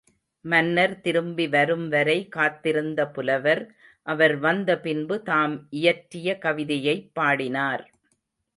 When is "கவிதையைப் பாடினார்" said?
6.41-7.85